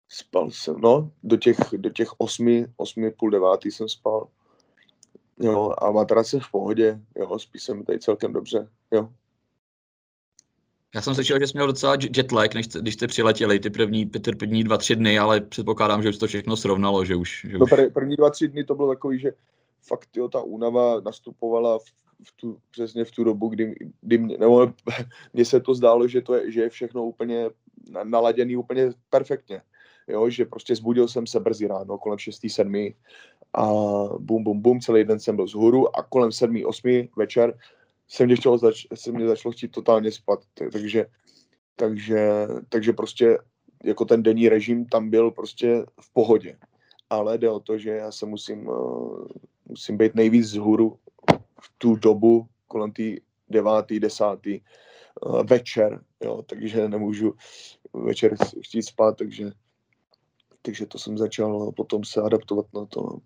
spal 0.10 0.52
jsem, 0.52 0.82
no, 0.82 1.12
do 1.24 1.38
těch, 1.38 1.58
do 1.78 1.90
těch 1.90 2.08
osmi, 2.18 2.66
osmi, 2.78 3.12
půl 3.12 3.30
devátý 3.30 3.72
jsem 3.72 3.90
spal. 3.90 4.28
Jo, 5.40 5.74
a 5.78 5.92
matrace 5.92 6.40
v 6.40 6.52
pohodě, 6.52 7.00
jo, 7.16 7.40
spí 7.40 7.60
se 7.60 7.74
mi 7.74 7.84
tady 7.84 8.00
celkem 8.00 8.34
dobře, 8.34 8.70
jo. 8.92 9.10
Já 10.96 11.02
jsem 11.02 11.16
slyšel, 11.16 11.40
že 11.40 11.48
jsi 11.48 11.54
měl 11.54 11.68
docela 11.68 11.98
jetlag, 12.18 12.54
než, 12.54 12.68
když 12.68 12.94
jste 12.94 13.08
přiletěli 13.08 13.60
ty 13.60 13.70
první, 13.70 14.06
ty 14.06 14.36
první 14.36 14.64
dva, 14.64 14.78
tři 14.78 14.96
dny, 14.96 15.20
ale 15.20 15.42
předpokládám, 15.42 16.04
že 16.04 16.10
už 16.10 16.18
to 16.18 16.28
všechno 16.28 16.58
srovnalo, 16.58 17.06
že 17.06 17.16
už... 17.16 17.46
Že 17.50 17.58
no, 17.58 17.66
už... 17.66 17.72
první 17.94 18.16
dva, 18.16 18.30
tři 18.30 18.48
dny 18.48 18.64
to 18.64 18.76
bylo 18.76 18.88
takový, 18.88 19.20
že 19.20 19.32
fakt 19.88 20.18
jo, 20.18 20.30
ta 20.30 20.42
únava 20.42 21.02
nastupovala 21.02 21.80
v, 21.80 21.84
v 22.24 22.32
tu, 22.36 22.58
přesně 22.72 23.06
v 23.06 23.12
tu 23.12 23.24
dobu, 23.24 23.48
kdy, 23.50 23.76
kdy 24.02 24.18
mě, 24.18 24.38
nebo 24.38 24.68
mně 25.34 25.46
se 25.46 25.60
to 25.60 25.76
zdálo, 25.76 26.08
že, 26.08 26.22
to 26.22 26.34
je, 26.34 26.52
že 26.52 26.62
je 26.62 26.70
všechno 26.70 27.06
úplně 27.06 27.50
naladěný 28.04 28.58
úplně 28.58 28.90
perfektně. 29.10 29.62
Jo, 30.08 30.30
že 30.30 30.46
prostě 30.46 30.76
zbudil 30.76 31.08
jsem 31.08 31.28
se 31.28 31.40
brzy 31.40 31.68
ráno, 31.68 31.98
kolem 31.98 32.20
6. 32.20 32.42
7. 32.48 32.76
a 33.54 33.68
bum, 34.20 34.44
bum, 34.44 34.62
bum, 34.62 34.80
celý 34.80 35.04
den 35.04 35.20
jsem 35.20 35.36
byl 35.36 35.48
zhůru 35.48 35.98
a 35.98 36.04
kolem 36.04 36.32
7. 36.32 36.62
8. 36.66 37.08
večer 37.18 37.58
se 38.08 38.26
mě, 38.26 38.36
chtělo 38.36 38.58
zač- 38.58 38.88
se 38.94 39.12
mě 39.12 39.28
začalo 39.28 39.52
chtít 39.52 39.72
totálně 39.72 40.12
spat, 40.12 40.40
takže, 40.72 41.06
takže, 41.76 42.48
takže 42.70 42.94
prostě 42.94 43.38
jako 43.84 44.06
ten 44.06 44.24
denní 44.24 44.50
režim 44.50 44.86
tam 44.86 45.10
byl 45.10 45.32
prostě 45.32 45.86
v 46.02 46.14
pohodě. 46.14 46.58
Ale 47.10 47.38
jde 47.38 47.50
o 47.50 47.60
to, 47.60 47.78
že 47.78 47.90
já 47.90 48.12
se 48.12 48.26
musím, 48.26 48.68
uh, 48.68 49.28
musím 49.66 49.98
být 49.98 50.16
nejvíc 50.16 50.46
zhůru 50.46 51.00
v 51.62 51.72
tu 51.78 51.96
dobu 51.96 52.48
kolem 52.68 52.92
té 52.92 53.04
devátý, 53.50 54.00
desátý 54.00 54.62
uh, 55.26 55.44
večer, 55.44 56.02
jo, 56.24 56.42
takže 56.42 56.90
nemůžu 56.90 57.34
večer 57.94 58.36
chtít 58.64 58.84
spát, 58.84 59.18
takže, 59.18 59.52
takže 60.62 60.86
to 60.86 61.00
jsem 61.00 61.18
začal 61.18 61.72
potom 61.72 62.04
se 62.04 62.22
adaptovat 62.22 62.66
na 62.74 62.86
to. 62.86 63.02
No. 63.02 63.20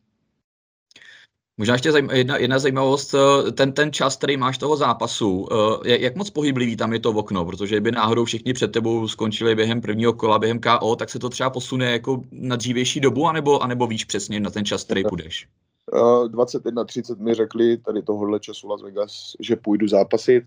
Možná 1.59 1.75
ještě 1.75 1.91
zajím, 1.91 2.09
jedna, 2.09 2.37
jedna 2.37 2.59
zajímavost, 2.59 3.13
eh, 3.13 3.51
ten, 3.51 3.73
ten 3.73 3.93
čas, 3.93 4.17
který 4.17 4.37
máš 4.37 4.57
toho 4.57 4.77
zápasu, 4.77 5.47
eh, 5.85 5.97
jak 5.99 6.15
moc 6.15 6.29
pohyblivý 6.29 6.75
tam 6.75 6.93
je 6.93 6.99
to 6.99 7.09
okno, 7.09 7.45
protože 7.45 7.81
by 7.81 7.91
náhodou 7.91 8.25
všichni 8.25 8.53
před 8.53 8.71
tebou 8.71 9.07
skončili 9.07 9.55
během 9.55 9.81
prvního 9.81 10.13
kola, 10.13 10.39
během 10.39 10.59
KO, 10.59 10.95
tak 10.95 11.09
se 11.09 11.19
to 11.19 11.29
třeba 11.29 11.49
posune 11.49 11.91
jako 11.91 12.21
na 12.31 12.55
dřívější 12.55 12.99
dobu, 12.99 13.27
anebo, 13.27 13.63
anebo 13.63 13.87
víš 13.87 14.05
přesně 14.05 14.39
na 14.39 14.49
ten 14.49 14.65
čas, 14.65 14.83
který 14.83 15.03
půjdeš? 15.03 15.47
21.30 15.91 17.19
mi 17.19 17.33
řekli 17.33 17.77
tady 17.77 18.01
tohohle 18.01 18.39
času 18.39 18.67
Las 18.67 18.81
Vegas, 18.81 19.35
že 19.39 19.55
půjdu 19.55 19.87
zápasit 19.87 20.43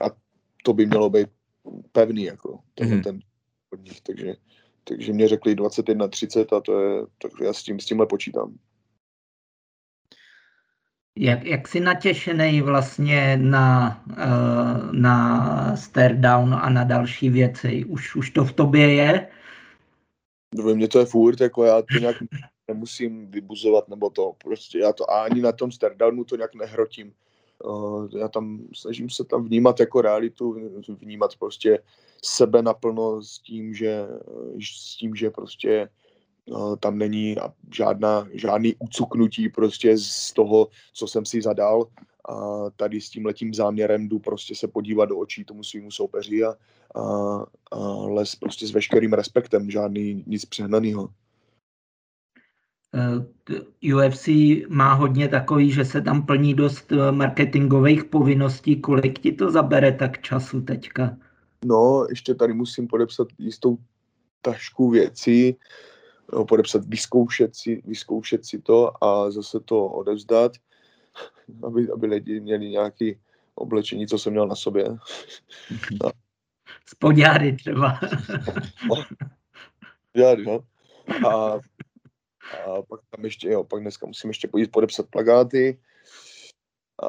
a 0.00 0.04
to 0.64 0.72
by 0.72 0.86
mělo 0.86 1.10
být 1.10 1.28
pevný, 1.92 2.24
jako 2.24 2.58
mm-hmm. 2.80 3.02
ten 3.02 3.20
od 3.72 3.84
nich, 3.84 4.00
takže, 4.00 4.34
takže 4.84 5.12
mě 5.12 5.28
řekli 5.28 5.56
21.30 5.56 6.56
a 6.56 6.60
to 6.60 6.80
je, 6.80 7.06
tak 7.22 7.32
já 7.42 7.52
s 7.52 7.62
tím, 7.62 7.80
s 7.80 7.84
tímhle 7.84 8.06
počítám. 8.06 8.54
Jak, 11.20 11.44
jak 11.44 11.68
jsi 11.68 11.80
natěšený 11.80 12.62
vlastně 12.62 13.36
na, 13.36 14.02
uh, 14.06 14.92
na 14.92 15.76
stare 15.76 16.14
down 16.14 16.54
a 16.54 16.70
na 16.70 16.84
další 16.84 17.30
věci? 17.30 17.84
Už, 17.84 18.16
už 18.16 18.30
to 18.30 18.44
v 18.44 18.52
tobě 18.52 18.94
je? 18.94 19.28
No, 20.54 20.64
ve 20.64 20.74
mně 20.74 20.88
to 20.88 20.98
je 20.98 21.04
furt, 21.04 21.40
jako 21.40 21.64
já 21.64 21.82
to 21.82 21.98
nějak 21.98 22.16
nemusím 22.68 23.30
vybuzovat, 23.30 23.88
nebo 23.88 24.10
to 24.10 24.32
prostě, 24.44 24.78
já 24.78 24.92
to 24.92 25.10
ani 25.10 25.42
na 25.42 25.52
tom 25.52 25.72
stare 25.72 25.94
downu 25.94 26.24
to 26.24 26.36
nějak 26.36 26.54
nehrotím. 26.54 27.12
Uh, 27.64 28.08
já 28.18 28.28
tam 28.28 28.60
snažím 28.74 29.10
se 29.10 29.24
tam 29.24 29.44
vnímat 29.44 29.80
jako 29.80 30.00
realitu, 30.00 30.56
vnímat 30.88 31.36
prostě 31.36 31.78
sebe 32.24 32.62
naplno 32.62 33.22
s 33.22 33.38
tím, 33.38 33.74
že, 33.74 34.06
s 34.60 34.96
tím, 34.96 35.14
že 35.14 35.30
prostě 35.30 35.88
tam 36.80 36.98
není 36.98 37.36
žádná, 37.74 38.28
žádný 38.32 38.74
ucuknutí 38.78 39.48
prostě 39.48 39.98
z 39.98 40.32
toho, 40.32 40.68
co 40.92 41.06
jsem 41.06 41.24
si 41.24 41.42
zadal 41.42 41.86
a 42.28 42.70
tady 42.76 43.00
s 43.00 43.10
tím 43.10 43.26
letím 43.26 43.54
záměrem 43.54 44.08
jdu 44.08 44.18
prostě 44.18 44.54
se 44.54 44.68
podívat 44.68 45.04
do 45.04 45.18
očí 45.18 45.44
tomu 45.44 45.64
svýmu 45.64 45.90
soupeři 45.90 46.44
a, 46.44 46.54
a, 46.94 47.00
a 47.72 47.78
les 48.06 48.34
prostě 48.34 48.66
s 48.66 48.70
veškerým 48.70 49.12
respektem, 49.12 49.70
žádný 49.70 50.24
nic 50.26 50.44
přehnaného. 50.44 51.08
Eh, 52.94 53.94
UFC 53.94 54.28
má 54.68 54.92
hodně 54.92 55.28
takový, 55.28 55.70
že 55.70 55.84
se 55.84 56.00
tam 56.00 56.26
plní 56.26 56.54
dost 56.54 56.92
eh, 56.92 57.12
marketingových 57.12 58.04
povinností. 58.04 58.80
Kolik 58.80 59.18
ti 59.18 59.32
to 59.32 59.50
zabere 59.50 59.92
tak 59.92 60.22
času 60.22 60.60
teďka? 60.60 61.16
No, 61.64 62.06
ještě 62.10 62.34
tady 62.34 62.52
musím 62.52 62.88
podepsat 62.88 63.28
jistou 63.38 63.78
tašku 64.42 64.90
věcí, 64.90 65.56
jo, 66.32 66.44
podepsat, 66.44 66.84
vyzkoušet 66.84 67.56
si, 67.56 67.82
vyzkoušet 67.86 68.46
si 68.46 68.58
to 68.58 69.04
a 69.04 69.30
zase 69.30 69.60
to 69.60 69.86
odevzdat, 69.86 70.52
aby, 71.62 71.90
aby 71.90 72.06
lidi 72.06 72.40
měli 72.40 72.68
nějaké 72.68 73.12
oblečení, 73.54 74.06
co 74.06 74.18
jsem 74.18 74.32
měl 74.32 74.46
na 74.46 74.54
sobě. 74.54 74.84
No. 76.02 76.10
Spodňáry 76.86 77.56
třeba. 77.56 78.00
Spodňáry, 80.06 80.44
no. 80.46 80.60
A, 81.28 81.58
a 82.66 82.82
pak 82.82 83.00
tam 83.10 83.24
ještě, 83.24 83.48
jo, 83.48 83.64
pak 83.64 83.80
dneska 83.80 84.06
musím 84.06 84.30
ještě 84.30 84.48
pojít 84.48 84.70
podepsat 84.70 85.06
plagáty. 85.10 85.80
A 87.02 87.08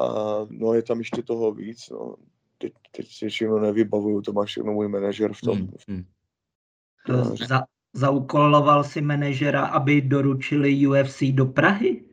no 0.50 0.74
je 0.74 0.82
tam 0.82 0.98
ještě 0.98 1.22
toho 1.22 1.52
víc, 1.52 1.90
no. 1.90 2.16
Teď, 2.58 2.72
teď 2.90 3.12
si 3.12 3.28
všechno 3.28 3.58
nevybavuju, 3.58 4.22
to 4.22 4.32
má 4.32 4.44
všechno 4.44 4.72
můj 4.72 4.88
manažer 4.88 5.32
v 5.32 5.40
tom. 5.40 5.58
Hmm, 5.58 5.72
hmm. 5.88 6.04
To 7.06 7.36
za, 7.46 7.62
Zaukoloval 7.92 8.84
si 8.84 9.00
manažera, 9.00 9.66
aby 9.66 10.00
doručili 10.00 10.86
UFC 10.86 11.22
do 11.34 11.46
Prahy? 11.46 12.04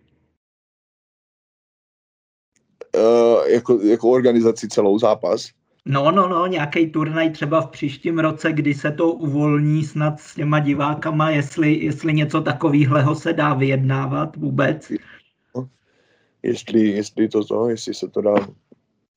Uh, 2.96 3.48
jako, 3.48 3.82
jako 3.82 4.10
organizaci 4.10 4.68
celou 4.68 5.00
zápas? 5.00 5.50
No, 5.90 6.12
no, 6.12 6.28
no, 6.28 6.48
nějaký 6.48 6.92
turnaj 6.92 7.30
třeba 7.30 7.62
v 7.62 7.70
příštím 7.70 8.20
roce, 8.20 8.54
kdy 8.54 8.74
se 8.74 8.92
to 8.92 9.12
uvolní 9.14 9.84
snad 9.84 10.20
s 10.20 10.36
těma 10.36 10.60
divákama, 10.60 11.30
jestli, 11.30 11.86
jestli 11.86 12.14
něco 12.14 12.42
takového 12.42 13.16
se 13.16 13.34
dá 13.34 13.54
vyjednávat 13.54 14.36
vůbec. 14.36 14.92
No, 15.56 15.70
jestli, 16.44 16.88
jestli 16.88 17.30
to 17.30 17.46
to, 17.46 17.70
jestli 17.70 17.94
se 17.94 18.08
to 18.08 18.22
dá, 18.22 18.36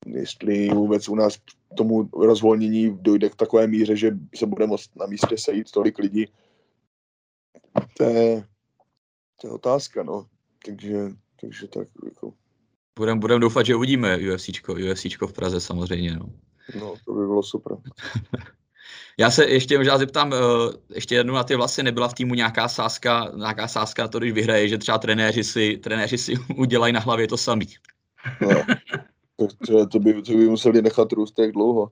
jestli 0.07 0.69
vůbec 0.69 1.09
u 1.09 1.15
nás 1.15 1.39
tomu 1.77 2.09
rozvolnění 2.13 2.99
dojde 3.01 3.29
k 3.29 3.37
takové 3.37 3.67
míře, 3.67 3.97
že 3.97 4.11
se 4.35 4.47
bude 4.47 4.67
moct 4.67 4.97
na 4.97 5.07
místě 5.07 5.39
sejít 5.39 5.71
tolik 5.71 5.99
lidí, 5.99 6.27
to 7.97 8.05
je, 8.05 8.45
to 9.41 9.47
je 9.47 9.53
otázka, 9.53 10.03
no. 10.03 10.27
Takže, 10.67 11.11
takže 11.41 11.69
tak 11.69 11.89
jako... 12.05 12.35
Budeme 12.99 13.21
budem 13.21 13.41
doufat, 13.41 13.67
že 13.67 13.77
uvidíme 13.77 14.19
UFCčko, 14.35 14.75
UFCčko 14.75 15.27
v 15.27 15.33
Praze 15.33 15.61
samozřejmě, 15.61 16.17
no. 16.17 16.33
No, 16.81 16.95
to 17.05 17.13
by 17.13 17.27
bylo 17.27 17.43
super. 17.43 17.77
Já 19.19 19.31
se 19.31 19.45
ještě 19.45 19.79
možná 19.79 19.99
zeptám, 19.99 20.35
ještě 20.95 21.15
jednou 21.15 21.35
na 21.35 21.45
ty 21.45 21.57
vlasy, 21.57 21.83
nebyla 21.83 22.09
v 22.09 22.15
týmu 22.15 22.35
nějaká 22.35 22.69
sázka, 22.69 23.33
nějaká 23.37 23.69
sázka 23.69 24.03
na 24.03 24.09
to, 24.09 24.19
když 24.19 24.33
vyhraje, 24.33 24.69
že 24.69 24.79
třeba 24.79 24.99
trenéři 24.99 25.45
si, 25.45 25.77
trenéři 25.77 26.19
si 26.19 26.35
udělají 26.57 26.93
na 26.93 27.01
hlavě 27.01 27.29
to 27.29 27.37
samý. 27.37 27.67
No, 28.41 28.65
to, 29.67 29.87
to, 29.87 29.99
by, 29.99 30.23
to 30.23 30.33
by 30.33 30.49
museli 30.49 30.83
nechat 30.83 31.13
růst 31.13 31.39
jak 31.39 31.53
dlouho. 31.53 31.91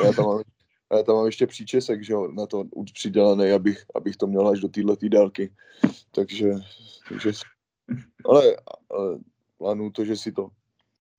A 0.00 0.06
já 0.06 0.12
tam 0.12 0.26
mám, 0.26 0.42
já 0.92 1.02
tam 1.02 1.16
mám 1.16 1.26
ještě 1.26 1.46
příčesek, 1.46 2.04
že 2.04 2.12
jo, 2.12 2.28
na 2.32 2.46
to 2.46 2.64
už 2.74 2.92
přidělaný, 2.92 3.50
abych, 3.50 3.84
abych 3.94 4.16
to 4.16 4.26
měl 4.26 4.48
až 4.48 4.60
do 4.60 4.68
této 4.68 5.08
dálky. 5.08 5.52
Takže, 6.10 6.50
takže 7.08 7.32
ale, 8.24 8.56
ale 8.90 9.18
plánuju 9.58 9.90
to, 9.90 10.04
že 10.04 10.16
si 10.16 10.32
to, 10.32 10.48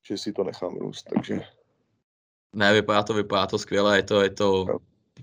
že 0.08 0.18
si 0.18 0.34
to 0.34 0.44
nechám 0.44 0.76
růst, 0.76 1.04
takže... 1.16 1.42
Ne, 2.54 2.74
vypadá 2.74 3.04
to, 3.04 3.14
vypadá 3.14 3.48
to 3.48 3.58
skvěle, 3.58 3.98
je 3.98 4.04
to, 4.04 4.22
je 4.22 4.30
to... 4.30 4.66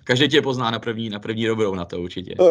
Každý 0.05 0.29
tě 0.29 0.43
pozná 0.43 0.71
na 0.71 0.79
první, 0.79 1.11
na 1.11 1.19
první 1.19 1.47
dobrou 1.47 1.75
na 1.75 1.85
to 1.85 2.01
určitě. 2.01 2.35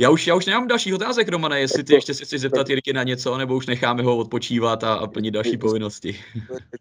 Já 0.00 0.10
už, 0.10 0.26
já 0.26 0.34
už 0.34 0.46
nemám 0.46 0.68
další 0.68 0.94
otázek, 0.94 1.28
Romane, 1.28 1.60
jestli 1.60 1.84
ty 1.84 1.94
ještě 1.94 2.14
si 2.14 2.24
chceš 2.24 2.40
zeptat 2.40 2.68
Jirky 2.68 2.92
na 2.92 3.02
něco, 3.02 3.38
nebo 3.38 3.56
už 3.56 3.66
necháme 3.66 4.02
ho 4.02 4.16
odpočívat 4.16 4.84
a, 4.84 4.94
a 4.94 5.06
plnit 5.06 5.30
další 5.30 5.58
povinnosti. 5.58 6.20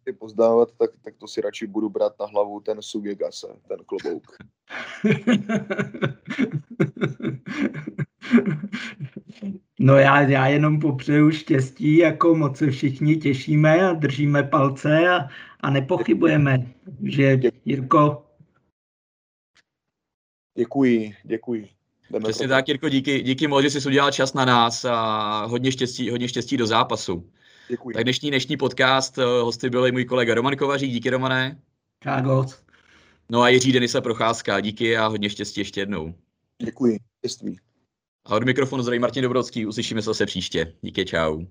Když 0.03 0.15
pozdávat, 0.19 0.69
tak, 0.77 0.89
tak 1.03 1.13
to 1.17 1.27
si 1.27 1.41
radši 1.41 1.67
budu 1.67 1.89
brát 1.89 2.13
na 2.19 2.25
hlavu 2.25 2.60
ten 2.60 2.81
Sugegase, 2.81 3.48
ten 3.67 3.77
klobouk. 3.86 4.38
No 9.79 9.98
já, 9.98 10.21
já 10.21 10.48
jenom 10.48 10.79
popřeju 10.79 11.31
štěstí, 11.31 11.98
jako 11.98 12.36
moc 12.36 12.57
se 12.57 12.71
všichni 12.71 13.15
těšíme 13.15 13.89
a 13.89 13.93
držíme 13.93 14.43
palce 14.43 15.09
a, 15.09 15.29
a 15.59 15.69
nepochybujeme, 15.69 16.67
že 17.03 17.39
Jirko... 17.65 18.25
Děkuji, 20.57 21.15
děkuji. 21.24 21.69
Jdeme 22.12 22.24
Přesně 22.24 22.48
tak, 22.48 22.67
Jirko, 22.67 22.89
díky, 22.89 23.21
díky 23.21 23.48
moc, 23.48 23.63
že 23.63 23.69
jsi 23.69 23.88
udělal 23.88 24.12
čas 24.12 24.33
na 24.33 24.45
nás 24.45 24.86
a 24.86 25.45
hodně 25.45 25.71
štěstí, 25.71 26.09
hodně 26.09 26.27
štěstí 26.27 26.57
do 26.57 26.67
zápasu. 26.67 27.29
Děkuji. 27.69 27.93
Tak 27.93 28.03
dnešní, 28.03 28.29
dnešní 28.29 28.57
podcast, 28.57 29.17
eh, 29.17 29.24
hosty 29.24 29.69
byl 29.69 29.91
můj 29.91 30.05
kolega 30.05 30.33
Roman 30.33 30.55
Kovařík, 30.55 30.91
díky 30.91 31.09
Romané. 31.09 31.59
Kágoc. 32.00 32.63
No 33.29 33.41
a 33.41 33.50
Jiří 33.50 33.71
Denisa 33.71 34.01
Procházka, 34.01 34.59
díky 34.59 34.98
a 34.98 35.07
hodně 35.07 35.29
štěstí 35.29 35.62
ještě 35.62 35.81
jednou. 35.81 36.13
Děkuji, 36.63 37.00
štěstí. 37.17 37.59
A 38.29 38.36
od 38.36 38.43
mikrofonu 38.43 38.83
zdraví 38.83 39.00
Martin 39.00 39.24
Dobrodský, 39.24 39.65
uslyšíme 39.65 40.01
se 40.01 40.05
zase 40.05 40.25
příště. 40.25 40.74
Díky, 40.81 41.05
čau. 41.05 41.45